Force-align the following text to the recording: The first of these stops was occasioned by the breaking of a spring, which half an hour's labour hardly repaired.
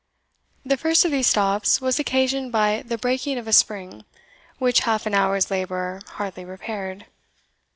The 0.65 0.77
first 0.77 1.05
of 1.05 1.11
these 1.11 1.27
stops 1.27 1.79
was 1.79 1.99
occasioned 1.99 2.51
by 2.51 2.81
the 2.81 2.97
breaking 2.97 3.37
of 3.37 3.47
a 3.47 3.53
spring, 3.53 4.03
which 4.57 4.79
half 4.79 5.05
an 5.05 5.13
hour's 5.13 5.51
labour 5.51 6.01
hardly 6.13 6.43
repaired. 6.43 7.05